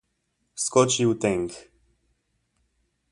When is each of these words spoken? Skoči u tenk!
Skoči 0.63 1.03
u 1.11 1.13
tenk! 1.21 1.51